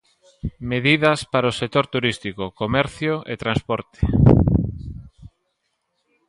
Medidas 0.71 1.19
para 1.31 1.51
o 1.51 1.57
sector 1.61 1.85
turístico, 1.93 2.43
comercio 2.61 3.13
e 3.31 3.33
transporte. 3.43 3.99